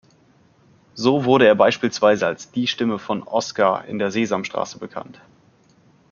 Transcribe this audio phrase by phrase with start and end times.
[0.95, 5.21] So wurde er beispielsweise als die Stimme von "Oskar" in der "Sesamstraße" bekannt.